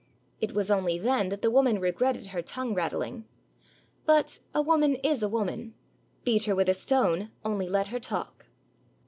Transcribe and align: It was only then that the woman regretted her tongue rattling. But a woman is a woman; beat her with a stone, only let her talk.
It 0.39 0.53
was 0.53 0.71
only 0.71 0.97
then 0.97 1.29
that 1.29 1.43
the 1.43 1.51
woman 1.51 1.77
regretted 1.79 2.25
her 2.25 2.41
tongue 2.41 2.73
rattling. 2.73 3.25
But 4.07 4.39
a 4.51 4.59
woman 4.59 4.95
is 5.03 5.21
a 5.21 5.29
woman; 5.29 5.75
beat 6.23 6.45
her 6.45 6.55
with 6.55 6.69
a 6.69 6.73
stone, 6.73 7.29
only 7.45 7.69
let 7.69 7.89
her 7.89 7.99
talk. 7.99 8.47